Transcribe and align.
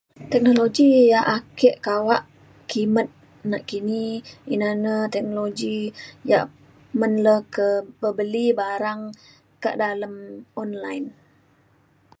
teknologi 0.31 0.87
yak 1.11 1.27
ake 1.37 1.69
kawak 1.85 2.23
kimet 2.69 3.09
nakini 3.51 4.03
ina 4.53 4.69
na 4.83 4.93
teknologi 5.13 5.77
yak 6.31 6.45
men 6.99 7.13
le 7.25 7.35
ke 7.53 7.67
bebeli 7.99 8.45
barang 8.59 9.01
kak 9.61 9.75
dalem 9.81 10.15
online 10.63 11.07